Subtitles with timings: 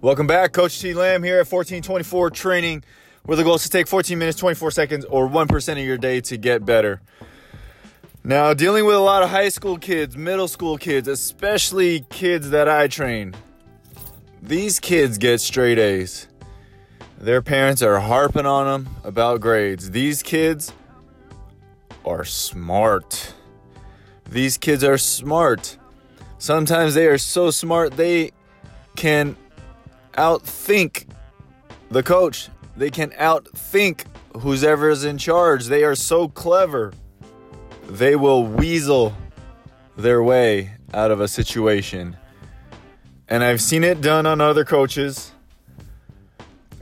[0.00, 2.84] Welcome back, Coach T Lamb here at 1424 Training,
[3.24, 6.20] where the goal is to take 14 minutes, 24 seconds, or 1% of your day
[6.20, 7.00] to get better.
[8.22, 12.68] Now, dealing with a lot of high school kids, middle school kids, especially kids that
[12.68, 13.34] I train,
[14.40, 16.28] these kids get straight A's.
[17.18, 19.90] Their parents are harping on them about grades.
[19.90, 20.72] These kids
[22.04, 23.34] are smart.
[24.30, 25.76] These kids are smart.
[26.38, 28.30] Sometimes they are so smart they
[28.94, 29.36] can
[30.18, 31.06] outthink
[31.90, 32.48] the coach.
[32.76, 34.04] They can outthink
[34.40, 35.66] who's ever is in charge.
[35.66, 36.92] They are so clever.
[37.88, 39.14] They will weasel
[39.96, 42.16] their way out of a situation.
[43.28, 45.32] And I've seen it done on other coaches.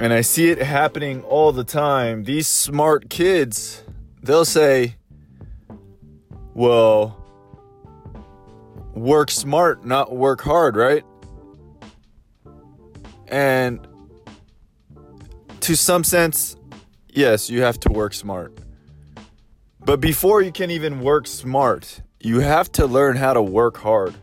[0.00, 2.24] And I see it happening all the time.
[2.24, 3.82] These smart kids,
[4.22, 4.96] they'll say,
[6.55, 7.22] well,
[8.94, 11.05] work smart, not work hard, right?
[13.28, 13.86] And
[15.60, 16.56] to some sense,
[17.08, 18.56] yes, you have to work smart.
[19.80, 24.14] But before you can even work smart, you have to learn how to work hard.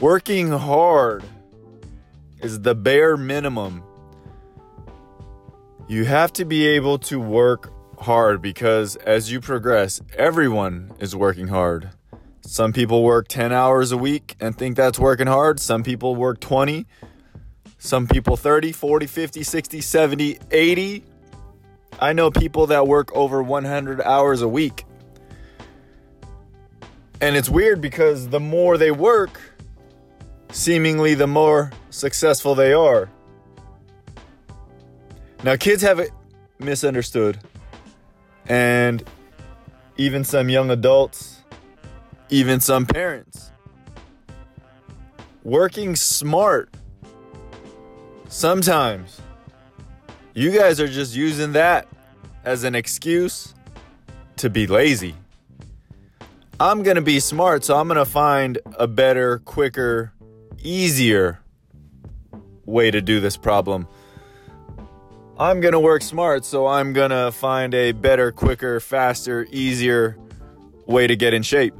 [0.00, 1.24] Working hard
[2.40, 3.82] is the bare minimum.
[5.88, 11.48] You have to be able to work hard because as you progress, everyone is working
[11.48, 11.90] hard.
[12.44, 15.60] Some people work 10 hours a week and think that's working hard.
[15.60, 16.86] Some people work 20.
[17.78, 21.04] Some people 30, 40, 50, 60, 70, 80.
[22.00, 24.84] I know people that work over 100 hours a week.
[27.20, 29.40] And it's weird because the more they work,
[30.50, 33.08] seemingly the more successful they are.
[35.44, 36.10] Now, kids have it
[36.58, 37.38] misunderstood.
[38.46, 39.04] And
[39.96, 41.41] even some young adults
[42.32, 43.52] even some parents.
[45.44, 46.74] Working smart.
[48.28, 49.20] Sometimes
[50.32, 51.86] you guys are just using that
[52.42, 53.54] as an excuse
[54.36, 55.14] to be lazy.
[56.58, 60.14] I'm going to be smart, so I'm going to find a better, quicker,
[60.62, 61.38] easier
[62.64, 63.86] way to do this problem.
[65.38, 70.16] I'm going to work smart, so I'm going to find a better, quicker, faster, easier
[70.86, 71.74] way to get in shape.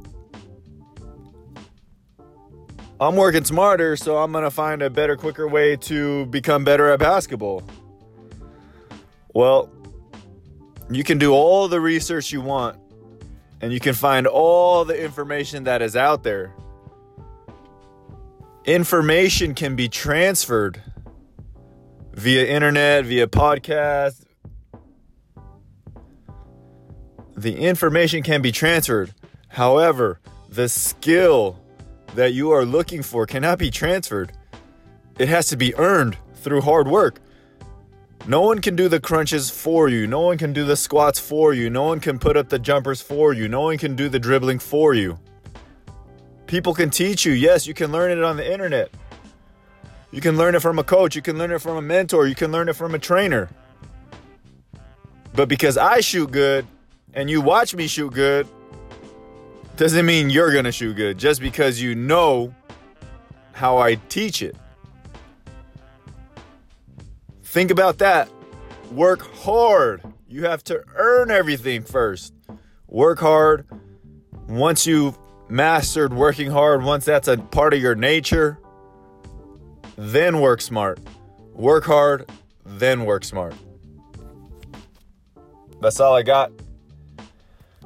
[3.03, 6.89] I'm working smarter, so I'm going to find a better, quicker way to become better
[6.89, 7.61] at basketball.
[9.33, 9.69] Well,
[10.89, 12.77] you can do all the research you want,
[13.59, 16.53] and you can find all the information that is out there.
[18.63, 20.81] Information can be transferred
[22.13, 24.23] via internet, via podcast.
[27.35, 29.13] The information can be transferred.
[29.49, 31.59] However, the skill
[32.15, 34.33] that you are looking for cannot be transferred.
[35.17, 37.19] It has to be earned through hard work.
[38.25, 40.07] No one can do the crunches for you.
[40.07, 41.69] No one can do the squats for you.
[41.69, 43.49] No one can put up the jumpers for you.
[43.49, 45.19] No one can do the dribbling for you.
[46.47, 47.33] People can teach you.
[47.33, 48.91] Yes, you can learn it on the internet.
[50.11, 51.15] You can learn it from a coach.
[51.15, 52.27] You can learn it from a mentor.
[52.27, 53.49] You can learn it from a trainer.
[55.33, 56.65] But because I shoot good
[57.13, 58.47] and you watch me shoot good,
[59.77, 62.53] doesn't mean you're going to shoot good just because you know
[63.53, 64.55] how I teach it.
[67.43, 68.29] Think about that.
[68.91, 70.01] Work hard.
[70.27, 72.33] You have to earn everything first.
[72.87, 73.67] Work hard.
[74.47, 75.17] Once you've
[75.49, 78.59] mastered working hard, once that's a part of your nature,
[79.95, 80.99] then work smart.
[81.53, 82.29] Work hard,
[82.65, 83.53] then work smart.
[85.81, 86.51] That's all I got.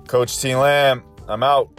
[0.07, 1.69] Coach T Lamb, I'm out.